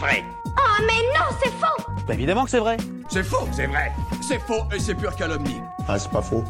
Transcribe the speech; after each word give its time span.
vrai. 0.00 0.24
Oh 0.46 0.82
mais 0.86 1.02
non, 1.14 1.26
c'est 1.42 1.50
faux 1.50 1.92
Bah 2.08 2.14
évidemment 2.14 2.44
que 2.44 2.50
c'est 2.50 2.58
vrai. 2.58 2.78
C'est 3.10 3.22
faux, 3.22 3.46
c'est 3.52 3.66
vrai. 3.66 3.92
C'est 4.26 4.38
faux 4.38 4.62
et 4.74 4.80
c'est 4.80 4.94
pure 4.94 5.14
calomnie. 5.14 5.60
Ah, 5.86 5.98
c'est 5.98 6.10
pas 6.10 6.22
faux. 6.22 6.42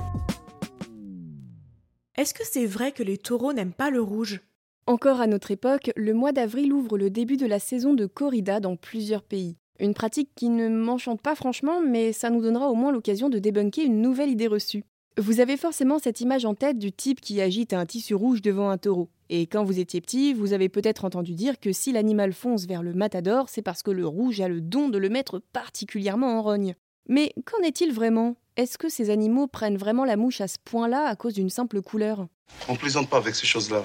Est-ce 2.17 2.33
que 2.33 2.45
c'est 2.45 2.67
vrai 2.67 2.92
que 2.92 3.03
les 3.03 3.19
taureaux 3.19 3.53
n'aiment 3.53 3.73
pas 3.73 3.91
le 3.91 4.01
rouge? 4.01 4.41
Encore 4.87 5.21
à 5.21 5.27
notre 5.27 5.51
époque, 5.51 5.91
le 5.97 6.15
mois 6.15 6.33
d'avril 6.33 6.73
ouvre 6.73 6.97
le 6.97 7.10
début 7.10 7.37
de 7.37 7.47
la 7.47 7.59
saison 7.59 7.92
de 7.92 8.06
corrida 8.06 8.60
dans 8.60 8.77
plusieurs 8.77 9.23
pays. 9.23 9.56
Une 9.81 9.95
pratique 9.95 10.31
qui 10.37 10.49
ne 10.49 10.69
m'enchante 10.69 11.21
pas 11.21 11.35
franchement, 11.35 11.81
mais 11.81 12.13
ça 12.13 12.31
nous 12.31 12.42
donnera 12.42 12.69
au 12.71 12.74
moins 12.74 12.92
l'occasion 12.92 13.28
de 13.28 13.38
débunker 13.38 13.85
une 13.85 14.01
nouvelle 14.01 14.31
idée 14.31 14.46
reçue. 14.46 14.85
Vous 15.19 15.41
avez 15.41 15.56
forcément 15.56 15.99
cette 15.99 16.20
image 16.20 16.45
en 16.45 16.55
tête 16.55 16.78
du 16.78 16.92
type 16.92 17.20
qui 17.20 17.41
agite 17.41 17.73
un 17.73 17.87
tissu 17.87 18.14
rouge 18.14 18.42
devant 18.42 18.70
un 18.70 18.78
taureau. 18.78 19.09
Et 19.33 19.47
quand 19.47 19.62
vous 19.62 19.79
étiez 19.79 20.01
petit, 20.01 20.34
vous 20.34 20.52
avez 20.52 20.69
peut-être 20.69 21.05
entendu 21.05 21.34
dire 21.34 21.61
que 21.61 21.73
si 21.73 21.93
l'animal 21.93 22.33
fonce 22.33 22.66
vers 22.66 22.83
le 22.83 22.95
matador, 22.95 23.48
c'est 23.48 23.62
parce 23.62 23.84
que 23.84 23.93
le 23.93 24.05
rouge 24.05 24.41
a 24.41 24.48
le 24.48 24.61
don 24.61 24.89
de 24.89 24.98
le 24.98 25.09
mettre 25.09 25.41
particulièrement 25.53 26.37
en 26.37 26.43
rogne. 26.43 26.75
Mais 27.09 27.33
qu'en 27.45 27.62
est-il 27.62 27.93
vraiment? 27.93 28.34
Est-ce 28.56 28.77
que 28.77 28.89
ces 28.89 29.09
animaux 29.09 29.47
prennent 29.47 29.77
vraiment 29.77 30.05
la 30.05 30.16
mouche 30.16 30.41
à 30.41 30.48
ce 30.48 30.56
point-là 30.65 31.06
à 31.06 31.15
cause 31.15 31.34
d'une 31.34 31.48
simple 31.48 31.80
couleur? 31.80 32.27
On 32.69 32.75
plaisante 32.75 33.09
pas 33.09 33.19
avec 33.19 33.37
ces 33.37 33.47
choses-là. 33.47 33.84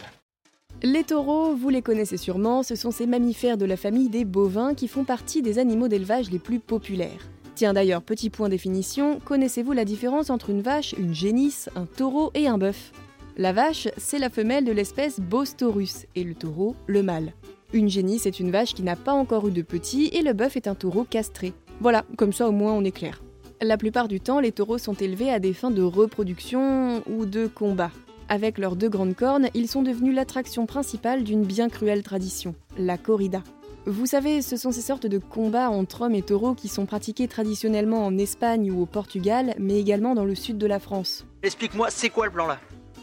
Les 0.82 1.04
taureaux, 1.04 1.54
vous 1.54 1.70
les 1.70 1.84
connaissez 1.84 2.18
sûrement, 2.18 2.64
ce 2.64 2.74
sont 2.74 2.90
ces 2.90 3.06
mammifères 3.06 3.58
de 3.58 3.66
la 3.66 3.78
famille 3.78 4.10
des 4.10 4.26
bovins 4.26 4.74
qui 4.74 4.88
font 4.88 5.04
partie 5.04 5.44
des 5.44 5.60
animaux 5.60 5.88
d'élevage 5.88 6.32
les 6.32 6.40
plus 6.40 6.60
populaires. 6.60 7.30
Tiens 7.54 7.74
d'ailleurs, 7.74 8.02
petit 8.02 8.32
point 8.32 8.50
définition, 8.50 9.20
connaissez-vous 9.20 9.74
la 9.74 9.86
différence 9.86 10.32
entre 10.32 10.50
une 10.50 10.62
vache, 10.64 10.94
une 10.98 11.14
génisse, 11.14 11.70
un 11.76 11.86
taureau 11.86 12.32
et 12.34 12.48
un 12.48 12.58
bœuf? 12.58 12.92
La 13.38 13.52
vache, 13.52 13.90
c'est 13.98 14.18
la 14.18 14.30
femelle 14.30 14.64
de 14.64 14.72
l'espèce 14.72 15.20
Bos 15.20 15.44
taurus 15.58 16.06
et 16.16 16.24
le 16.24 16.36
taureau, 16.36 16.74
le 16.88 17.04
mâle. 17.04 17.34
Une 17.74 17.90
génisse 17.90 18.26
est 18.26 18.40
une 18.40 18.50
vache 18.50 18.74
qui 18.74 18.82
n'a 18.82 18.96
pas 18.96 19.12
encore 19.12 19.50
eu 19.50 19.52
de 19.52 19.62
petits 19.62 20.10
et 20.14 20.22
le 20.22 20.32
bœuf 20.32 20.56
est 20.56 20.70
un 20.70 20.76
taureau 20.76 21.04
castré. 21.04 21.52
Voilà, 21.82 22.06
comme 22.16 22.32
ça 22.32 22.48
au 22.48 22.54
moins 22.54 22.72
on 22.72 22.86
est 22.86 22.96
clair. 22.96 23.22
La 23.62 23.76
plupart 23.76 24.08
du 24.08 24.22
temps, 24.22 24.40
les 24.40 24.54
taureaux 24.54 24.78
sont 24.78 24.94
élevés 24.94 25.32
à 25.32 25.40
des 25.40 25.52
fins 25.52 25.70
de 25.70 25.82
reproduction 25.82 27.04
ou 27.10 27.26
de 27.26 27.48
combat. 27.48 27.92
Avec 28.30 28.58
leurs 28.58 28.78
deux 28.78 28.88
grandes 28.88 29.16
cornes, 29.16 29.50
ils 29.54 29.68
sont 29.68 29.84
devenus 29.84 30.16
l'attraction 30.16 30.66
principale 30.66 31.26
d'une 31.26 31.44
bien 31.44 31.68
cruelle 31.68 32.04
tradition, 32.04 32.56
la 32.78 32.98
corrida. 32.98 33.44
Vous 33.86 34.06
savez, 34.06 34.42
ce 34.42 34.56
sont 34.56 34.72
ces 34.72 34.82
sortes 34.82 35.08
de 35.08 35.18
combats 35.18 35.70
entre 35.70 36.04
hommes 36.04 36.16
et 36.16 36.22
taureaux 36.22 36.56
qui 36.56 36.70
sont 36.70 36.86
pratiqués 36.86 37.28
traditionnellement 37.28 38.06
en 38.06 38.18
Espagne 38.18 38.72
ou 38.72 38.82
au 38.82 38.86
Portugal, 38.86 39.56
mais 39.60 39.78
également 39.78 40.16
dans 40.16 40.26
le 40.26 40.36
sud 40.36 40.58
de 40.58 40.68
la 40.68 40.80
France. 40.80 41.26
Explique-moi, 41.44 41.90
c'est 41.92 42.10
quoi 42.10 42.28
le 42.28 42.32
plan 42.32 42.48
là? 42.48 42.60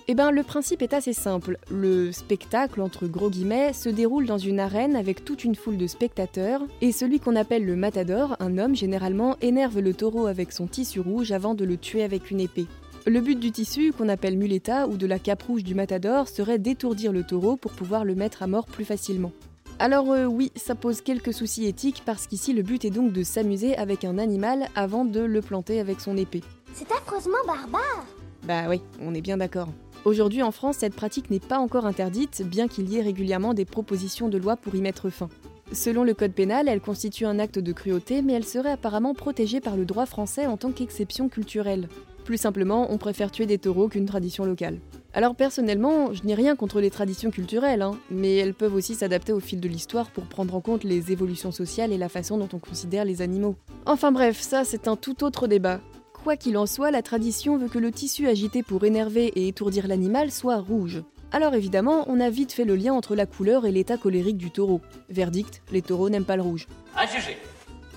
Eh 0.08 0.14
ben, 0.14 0.32
le 0.32 0.42
principe 0.42 0.82
est 0.82 0.94
assez 0.94 1.12
simple. 1.12 1.58
Le 1.70 2.10
spectacle, 2.10 2.80
entre 2.80 3.06
gros 3.06 3.30
guillemets, 3.30 3.72
se 3.72 3.88
déroule 3.88 4.26
dans 4.26 4.38
une 4.38 4.58
arène 4.58 4.96
avec 4.96 5.24
toute 5.24 5.44
une 5.44 5.54
foule 5.54 5.76
de 5.76 5.86
spectateurs, 5.86 6.60
et 6.80 6.90
celui 6.90 7.20
qu'on 7.20 7.36
appelle 7.36 7.64
le 7.64 7.76
matador, 7.76 8.36
un 8.40 8.58
homme 8.58 8.74
généralement, 8.74 9.36
énerve 9.40 9.78
le 9.78 9.94
taureau 9.94 10.26
avec 10.26 10.52
son 10.52 10.66
tissu 10.66 10.98
rouge 10.98 11.30
avant 11.30 11.54
de 11.54 11.64
le 11.64 11.76
tuer 11.76 12.02
avec 12.02 12.30
une 12.32 12.40
épée. 12.40 12.66
Le 13.06 13.20
but 13.20 13.38
du 13.38 13.52
tissu, 13.52 13.92
qu'on 13.92 14.08
appelle 14.08 14.36
muleta 14.36 14.88
ou 14.88 14.96
de 14.96 15.06
la 15.06 15.18
cape 15.18 15.42
rouge 15.42 15.64
du 15.64 15.74
matador, 15.74 16.28
serait 16.28 16.58
d'étourdir 16.58 17.12
le 17.12 17.24
taureau 17.24 17.56
pour 17.56 17.72
pouvoir 17.72 18.04
le 18.04 18.14
mettre 18.14 18.42
à 18.42 18.48
mort 18.48 18.66
plus 18.66 18.84
facilement. 18.84 19.32
Alors 19.78 20.12
euh, 20.12 20.26
oui, 20.26 20.52
ça 20.56 20.74
pose 20.74 21.00
quelques 21.00 21.32
soucis 21.32 21.66
éthiques 21.66 22.02
parce 22.04 22.26
qu'ici 22.26 22.52
le 22.52 22.62
but 22.62 22.84
est 22.84 22.90
donc 22.90 23.12
de 23.12 23.22
s'amuser 23.22 23.76
avec 23.76 24.04
un 24.04 24.18
animal 24.18 24.68
avant 24.76 25.04
de 25.04 25.20
le 25.20 25.40
planter 25.40 25.80
avec 25.80 26.00
son 26.00 26.16
épée. 26.16 26.42
C'est 26.72 26.90
affreusement 26.92 27.38
barbare 27.46 28.06
Bah 28.44 28.64
oui, 28.68 28.80
on 29.00 29.14
est 29.14 29.20
bien 29.20 29.38
d'accord. 29.38 29.68
Aujourd'hui 30.04 30.42
en 30.42 30.50
France, 30.50 30.78
cette 30.78 30.96
pratique 30.96 31.30
n'est 31.30 31.38
pas 31.38 31.58
encore 31.58 31.86
interdite, 31.86 32.42
bien 32.44 32.66
qu'il 32.66 32.88
y 32.88 32.98
ait 32.98 33.02
régulièrement 33.02 33.54
des 33.54 33.64
propositions 33.64 34.28
de 34.28 34.36
loi 34.36 34.56
pour 34.56 34.74
y 34.74 34.80
mettre 34.80 35.10
fin. 35.10 35.28
Selon 35.70 36.02
le 36.02 36.12
code 36.12 36.32
pénal, 36.32 36.66
elle 36.68 36.80
constitue 36.80 37.24
un 37.24 37.38
acte 37.38 37.60
de 37.60 37.72
cruauté, 37.72 38.20
mais 38.20 38.32
elle 38.32 38.44
serait 38.44 38.72
apparemment 38.72 39.14
protégée 39.14 39.60
par 39.60 39.76
le 39.76 39.84
droit 39.84 40.06
français 40.06 40.46
en 40.46 40.56
tant 40.56 40.72
qu'exception 40.72 41.28
culturelle. 41.28 41.88
Plus 42.24 42.36
simplement, 42.36 42.88
on 42.90 42.98
préfère 42.98 43.30
tuer 43.30 43.46
des 43.46 43.58
taureaux 43.58 43.88
qu'une 43.88 44.06
tradition 44.06 44.44
locale. 44.44 44.80
Alors 45.14 45.36
personnellement, 45.36 46.12
je 46.12 46.24
n'ai 46.24 46.34
rien 46.34 46.56
contre 46.56 46.80
les 46.80 46.90
traditions 46.90 47.30
culturelles, 47.30 47.82
hein, 47.82 47.92
mais 48.10 48.36
elles 48.36 48.54
peuvent 48.54 48.74
aussi 48.74 48.94
s'adapter 48.94 49.32
au 49.32 49.40
fil 49.40 49.60
de 49.60 49.68
l'histoire 49.68 50.10
pour 50.10 50.24
prendre 50.24 50.54
en 50.54 50.60
compte 50.60 50.84
les 50.84 51.12
évolutions 51.12 51.52
sociales 51.52 51.92
et 51.92 51.98
la 51.98 52.08
façon 52.08 52.38
dont 52.38 52.48
on 52.52 52.58
considère 52.58 53.04
les 53.04 53.22
animaux. 53.22 53.54
Enfin 53.86 54.10
bref, 54.10 54.40
ça 54.40 54.64
c'est 54.64 54.88
un 54.88 54.96
tout 54.96 55.22
autre 55.22 55.46
débat. 55.46 55.80
Quoi 56.22 56.36
qu'il 56.36 56.56
en 56.56 56.66
soit, 56.66 56.92
la 56.92 57.02
tradition 57.02 57.56
veut 57.56 57.68
que 57.68 57.80
le 57.80 57.90
tissu 57.90 58.28
agité 58.28 58.62
pour 58.62 58.84
énerver 58.84 59.32
et 59.34 59.48
étourdir 59.48 59.88
l'animal 59.88 60.30
soit 60.30 60.58
rouge. 60.58 61.02
Alors 61.32 61.54
évidemment, 61.54 62.04
on 62.06 62.20
a 62.20 62.30
vite 62.30 62.52
fait 62.52 62.64
le 62.64 62.76
lien 62.76 62.92
entre 62.92 63.16
la 63.16 63.26
couleur 63.26 63.66
et 63.66 63.72
l'état 63.72 63.96
colérique 63.96 64.36
du 64.36 64.52
taureau. 64.52 64.80
Verdict, 65.08 65.62
les 65.72 65.82
taureaux 65.82 66.10
n'aiment 66.10 66.24
pas 66.24 66.36
le 66.36 66.42
rouge. 66.42 66.68
À 66.94 67.06
juger. 67.06 67.36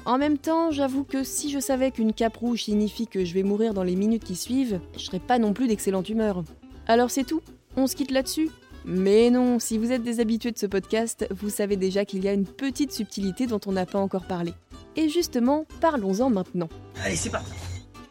En 0.05 0.17
même 0.17 0.39
temps, 0.39 0.71
j'avoue 0.71 1.03
que 1.03 1.23
si 1.23 1.51
je 1.51 1.59
savais 1.59 1.91
qu'une 1.91 2.13
cape 2.13 2.37
rouge 2.37 2.63
signifie 2.63 3.05
que 3.05 3.23
je 3.25 3.33
vais 3.35 3.43
mourir 3.43 3.75
dans 3.75 3.83
les 3.83 3.95
minutes 3.95 4.23
qui 4.23 4.35
suivent, 4.35 4.79
je 4.97 5.03
serais 5.03 5.19
pas 5.19 5.37
non 5.37 5.53
plus 5.53 5.67
d'excellente 5.67 6.09
humeur. 6.09 6.43
Alors 6.87 7.11
c'est 7.11 7.25
tout 7.25 7.41
On 7.77 7.85
se 7.85 7.95
quitte 7.95 8.11
là-dessus 8.11 8.49
Mais 8.85 9.29
non, 9.29 9.59
si 9.59 9.77
vous 9.77 9.91
êtes 9.91 10.03
des 10.03 10.19
habitués 10.19 10.51
de 10.51 10.57
ce 10.57 10.65
podcast, 10.65 11.27
vous 11.29 11.49
savez 11.49 11.75
déjà 11.75 12.05
qu'il 12.05 12.23
y 12.23 12.27
a 12.27 12.33
une 12.33 12.45
petite 12.47 12.91
subtilité 12.91 13.45
dont 13.45 13.61
on 13.67 13.73
n'a 13.73 13.85
pas 13.85 13.99
encore 13.99 14.25
parlé. 14.25 14.53
Et 14.95 15.09
justement, 15.09 15.65
parlons-en 15.79 16.31
maintenant. 16.31 16.69
Allez, 17.03 17.17
c'est 17.17 17.29
parti. 17.29 17.51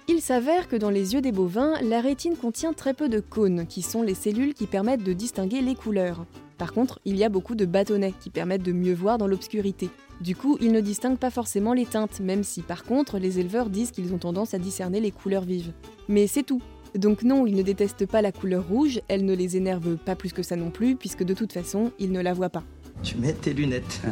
Il 0.06 0.20
s'avère 0.20 0.68
que 0.68 0.76
dans 0.76 0.90
les 0.90 1.14
yeux 1.14 1.22
des 1.22 1.32
bovins, 1.32 1.80
la 1.80 2.02
rétine 2.02 2.36
contient 2.36 2.74
très 2.74 2.92
peu 2.92 3.08
de 3.08 3.20
cônes, 3.20 3.66
qui 3.66 3.80
sont 3.80 4.02
les 4.02 4.14
cellules 4.14 4.52
qui 4.52 4.66
permettent 4.66 5.02
de 5.02 5.14
distinguer 5.14 5.62
les 5.62 5.74
couleurs. 5.74 6.26
Par 6.58 6.74
contre, 6.74 7.00
il 7.06 7.16
y 7.16 7.24
a 7.24 7.30
beaucoup 7.30 7.54
de 7.54 7.64
bâtonnets 7.64 8.12
qui 8.20 8.28
permettent 8.28 8.62
de 8.62 8.72
mieux 8.72 8.92
voir 8.92 9.16
dans 9.16 9.26
l'obscurité. 9.26 9.88
Du 10.20 10.36
coup, 10.36 10.58
ils 10.60 10.72
ne 10.72 10.82
distinguent 10.82 11.18
pas 11.18 11.30
forcément 11.30 11.72
les 11.72 11.86
teintes, 11.86 12.20
même 12.20 12.44
si 12.44 12.60
par 12.60 12.84
contre, 12.84 13.18
les 13.18 13.40
éleveurs 13.40 13.70
disent 13.70 13.92
qu'ils 13.92 14.12
ont 14.12 14.18
tendance 14.18 14.52
à 14.52 14.58
discerner 14.58 15.00
les 15.00 15.10
couleurs 15.10 15.44
vives. 15.44 15.72
Mais 16.08 16.26
c'est 16.26 16.42
tout. 16.42 16.60
Donc 16.94 17.22
non, 17.22 17.46
ils 17.46 17.56
ne 17.56 17.62
détestent 17.62 18.06
pas 18.06 18.20
la 18.20 18.30
couleur 18.30 18.68
rouge, 18.68 19.00
elle 19.08 19.24
ne 19.24 19.34
les 19.34 19.56
énerve 19.56 19.96
pas 19.96 20.16
plus 20.16 20.34
que 20.34 20.42
ça 20.42 20.54
non 20.54 20.70
plus, 20.70 20.96
puisque 20.96 21.24
de 21.24 21.32
toute 21.32 21.54
façon, 21.54 21.92
ils 21.98 22.12
ne 22.12 22.20
la 22.20 22.34
voient 22.34 22.50
pas. 22.50 22.62
Tu 23.02 23.16
mets 23.16 23.32
tes 23.32 23.54
lunettes. 23.54 24.02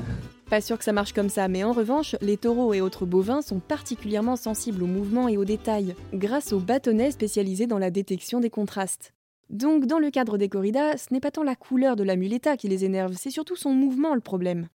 Pas 0.52 0.60
sûr 0.60 0.76
que 0.76 0.84
ça 0.84 0.92
marche 0.92 1.14
comme 1.14 1.30
ça, 1.30 1.48
mais 1.48 1.64
en 1.64 1.72
revanche, 1.72 2.14
les 2.20 2.36
taureaux 2.36 2.74
et 2.74 2.82
autres 2.82 3.06
bovins 3.06 3.40
sont 3.40 3.58
particulièrement 3.58 4.36
sensibles 4.36 4.82
aux 4.82 4.86
mouvements 4.86 5.26
et 5.26 5.38
aux 5.38 5.46
détails, 5.46 5.94
grâce 6.12 6.52
aux 6.52 6.60
bâtonnets 6.60 7.10
spécialisés 7.10 7.66
dans 7.66 7.78
la 7.78 7.90
détection 7.90 8.38
des 8.38 8.50
contrastes. 8.50 9.14
Donc, 9.48 9.86
dans 9.86 9.98
le 9.98 10.10
cadre 10.10 10.36
des 10.36 10.50
corridas, 10.50 10.98
ce 10.98 11.06
n'est 11.10 11.20
pas 11.20 11.30
tant 11.30 11.42
la 11.42 11.56
couleur 11.56 11.96
de 11.96 12.02
la 12.02 12.16
muleta 12.16 12.58
qui 12.58 12.68
les 12.68 12.84
énerve, 12.84 13.14
c'est 13.18 13.30
surtout 13.30 13.56
son 13.56 13.72
mouvement 13.72 14.14
le 14.14 14.20
problème. 14.20 14.68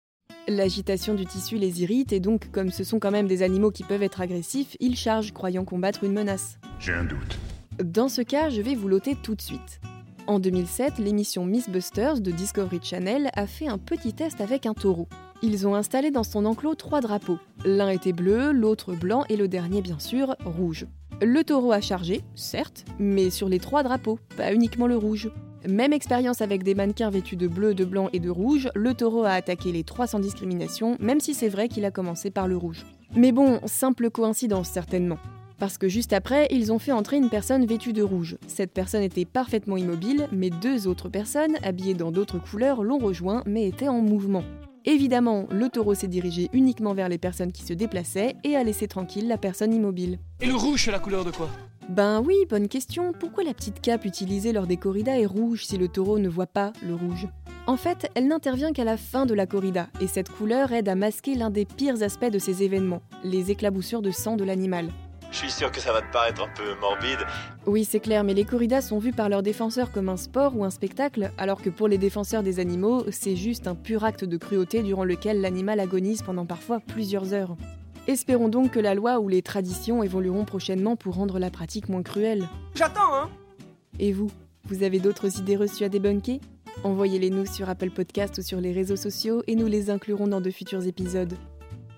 L'agitation 0.47 1.13
du 1.13 1.27
tissu 1.27 1.57
les 1.57 1.83
irrite 1.83 2.11
et 2.11 2.19
donc, 2.19 2.49
comme 2.49 2.71
ce 2.71 2.83
sont 2.83 2.97
quand 2.97 3.11
même 3.11 3.27
des 3.27 3.43
animaux 3.43 3.69
qui 3.69 3.83
peuvent 3.83 4.01
être 4.01 4.21
agressifs, 4.21 4.77
ils 4.79 4.95
chargent 4.95 5.31
croyant 5.31 5.63
combattre 5.63 6.03
une 6.03 6.13
menace. 6.13 6.57
J'ai 6.79 6.93
un 6.93 7.03
doute. 7.03 7.37
Dans 7.83 8.09
ce 8.09 8.23
cas, 8.23 8.49
je 8.49 8.63
vais 8.63 8.73
vous 8.73 8.87
l'ôter 8.87 9.13
tout 9.13 9.35
de 9.35 9.41
suite. 9.43 9.79
En 10.25 10.39
2007, 10.39 10.97
l'émission 10.97 11.45
Miss 11.45 11.69
Busters 11.69 12.19
de 12.19 12.31
Discovery 12.31 12.79
Channel 12.81 13.29
a 13.33 13.45
fait 13.45 13.67
un 13.67 13.77
petit 13.77 14.13
test 14.13 14.41
avec 14.41 14.65
un 14.65 14.73
taureau. 14.73 15.07
Ils 15.43 15.67
ont 15.67 15.75
installé 15.75 16.09
dans 16.09 16.23
son 16.23 16.45
enclos 16.45 16.75
trois 16.75 16.99
drapeaux. 16.99 17.37
L'un 17.63 17.89
était 17.89 18.13
bleu, 18.13 18.51
l'autre 18.51 18.93
blanc 18.93 19.23
et 19.29 19.37
le 19.37 19.47
dernier 19.47 19.81
bien 19.81 19.99
sûr 19.99 20.35
rouge. 20.43 20.87
Le 21.21 21.43
taureau 21.43 21.71
a 21.71 21.81
chargé, 21.81 22.21
certes, 22.35 22.85
mais 22.97 23.29
sur 23.29 23.47
les 23.47 23.59
trois 23.59 23.83
drapeaux, 23.83 24.19
pas 24.35 24.53
uniquement 24.53 24.87
le 24.87 24.97
rouge. 24.97 25.29
Même 25.67 25.93
expérience 25.93 26.41
avec 26.41 26.63
des 26.63 26.75
mannequins 26.75 27.09
vêtus 27.09 27.35
de 27.35 27.47
bleu, 27.47 27.75
de 27.75 27.85
blanc 27.85 28.09
et 28.13 28.19
de 28.19 28.29
rouge, 28.29 28.69
le 28.73 28.93
taureau 28.93 29.23
a 29.23 29.31
attaqué 29.31 29.71
les 29.71 29.83
trois 29.83 30.07
sans 30.07 30.19
discrimination, 30.19 30.95
même 30.99 31.19
si 31.19 31.33
c'est 31.33 31.49
vrai 31.49 31.67
qu'il 31.67 31.85
a 31.85 31.91
commencé 31.91 32.31
par 32.31 32.47
le 32.47 32.57
rouge. 32.57 32.85
Mais 33.15 33.31
bon, 33.31 33.59
simple 33.65 34.09
coïncidence 34.09 34.69
certainement. 34.69 35.17
Parce 35.59 35.77
que 35.77 35.87
juste 35.87 36.13
après, 36.13 36.47
ils 36.51 36.71
ont 36.71 36.79
fait 36.79 36.91
entrer 36.91 37.17
une 37.17 37.29
personne 37.29 37.65
vêtue 37.65 37.93
de 37.93 38.03
rouge. 38.03 38.37
Cette 38.47 38.71
personne 38.71 39.01
était 39.01 39.25
parfaitement 39.25 39.77
immobile, 39.77 40.27
mais 40.31 40.49
deux 40.49 40.87
autres 40.87 41.09
personnes, 41.09 41.57
habillées 41.63 41.95
dans 41.95 42.11
d'autres 42.11 42.39
couleurs, 42.39 42.83
l'ont 42.83 42.99
rejoint, 42.99 43.43
mais 43.47 43.67
étaient 43.67 43.87
en 43.87 44.01
mouvement. 44.01 44.43
Évidemment, 44.89 45.47
le 45.51 45.67
taureau 45.67 45.95
s'est 45.95 46.07
dirigé 46.07 46.49
uniquement 46.53 46.93
vers 46.93 47.09
les 47.09 47.17
personnes 47.17 47.51
qui 47.51 47.63
se 47.63 47.73
déplaçaient 47.73 48.37
et 48.45 48.55
a 48.55 48.63
laissé 48.63 48.87
tranquille 48.87 49.27
la 49.27 49.37
personne 49.37 49.73
immobile. 49.73 50.17
Et 50.39 50.45
le 50.45 50.55
rouge, 50.55 50.85
c'est 50.85 50.91
la 50.91 50.99
couleur 50.99 51.25
de 51.25 51.31
quoi? 51.31 51.49
Ben 51.89 52.23
oui, 52.25 52.35
bonne 52.49 52.69
question. 52.69 53.11
Pourquoi 53.11 53.43
la 53.43 53.53
petite 53.53 53.81
cape 53.81 54.05
utilisée 54.05 54.53
lors 54.53 54.65
des 54.65 54.77
corridas 54.77 55.19
est 55.19 55.25
rouge 55.25 55.65
si 55.65 55.77
le 55.77 55.89
taureau 55.89 56.19
ne 56.19 56.29
voit 56.29 56.47
pas 56.47 56.71
le 56.87 56.95
rouge? 56.95 57.27
En 57.65 57.75
fait, 57.75 58.09
elle 58.15 58.29
n'intervient 58.29 58.71
qu'à 58.71 58.85
la 58.85 58.95
fin 58.95 59.25
de 59.25 59.33
la 59.33 59.45
corrida, 59.45 59.89
et 59.99 60.07
cette 60.07 60.29
couleur 60.29 60.71
aide 60.71 60.87
à 60.87 60.95
masquer 60.95 61.35
l'un 61.35 61.49
des 61.49 61.65
pires 61.65 62.01
aspects 62.01 62.31
de 62.31 62.39
ces 62.39 62.63
événements, 62.63 63.01
les 63.25 63.51
éclaboussures 63.51 64.01
de 64.01 64.11
sang 64.11 64.37
de 64.37 64.45
l'animal. 64.45 64.89
Je 65.37 65.43
suis 65.43 65.51
sûr 65.51 65.71
que 65.71 65.79
ça 65.79 65.93
va 65.93 66.01
te 66.01 66.11
paraître 66.11 66.41
un 66.41 66.47
peu 66.47 66.73
morbide. 66.81 67.19
Oui, 67.67 67.85
c'est 67.85 67.99
clair, 67.99 68.23
mais 68.23 68.33
les 68.33 68.43
corridas 68.43 68.81
sont 68.81 68.97
vues 68.97 69.11
par 69.11 69.29
leurs 69.29 69.43
défenseurs 69.43 69.91
comme 69.91 70.09
un 70.09 70.17
sport 70.17 70.57
ou 70.57 70.65
un 70.65 70.71
spectacle, 70.71 71.31
alors 71.37 71.61
que 71.61 71.69
pour 71.69 71.87
les 71.87 71.99
défenseurs 71.99 72.41
des 72.41 72.59
animaux, 72.59 73.05
c'est 73.11 73.35
juste 73.35 73.67
un 73.67 73.75
pur 73.75 74.03
acte 74.03 74.23
de 74.25 74.35
cruauté 74.37 74.81
durant 74.81 75.03
lequel 75.03 75.39
l'animal 75.39 75.79
agonise 75.79 76.23
pendant 76.23 76.47
parfois 76.47 76.79
plusieurs 76.79 77.35
heures. 77.35 77.55
Espérons 78.07 78.49
donc 78.49 78.71
que 78.71 78.79
la 78.79 78.95
loi 78.95 79.19
ou 79.19 79.29
les 79.29 79.43
traditions 79.43 80.01
évolueront 80.01 80.43
prochainement 80.43 80.95
pour 80.95 81.13
rendre 81.13 81.37
la 81.37 81.51
pratique 81.51 81.87
moins 81.87 82.01
cruelle. 82.01 82.47
J'attends, 82.73 83.13
hein 83.13 83.29
Et 83.99 84.13
vous, 84.13 84.31
vous 84.63 84.81
avez 84.81 84.97
d'autres 84.97 85.37
idées 85.37 85.55
reçues 85.55 85.83
à 85.83 85.89
débunker? 85.89 86.39
Envoyez-les 86.83 87.29
nous 87.29 87.45
sur 87.45 87.69
Apple 87.69 87.91
Podcast 87.91 88.39
ou 88.39 88.41
sur 88.41 88.59
les 88.59 88.71
réseaux 88.71 88.95
sociaux 88.95 89.43
et 89.45 89.55
nous 89.55 89.67
les 89.67 89.91
inclurons 89.91 90.27
dans 90.27 90.41
de 90.41 90.49
futurs 90.49 90.87
épisodes. 90.87 91.35